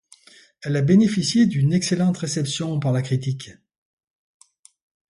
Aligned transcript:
Elle 0.63 0.77
a 0.77 0.81
bénéficié 0.81 1.45
d'une 1.45 1.73
excellente 1.73 2.17
réception 2.17 2.79
par 2.79 2.91
la 2.91 3.03
critique. 3.03 3.51